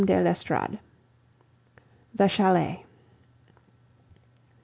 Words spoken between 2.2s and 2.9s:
Chalet.